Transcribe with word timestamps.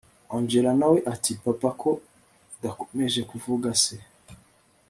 angella 0.35 0.71
nawe 0.79 0.99
ati 1.13 1.31
papa 1.43 1.69
ko 1.81 1.89
udakomeje 2.55 3.21
kuvuga 3.31 3.69
se 3.83 3.95